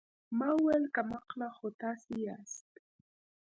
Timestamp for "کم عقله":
0.95-1.47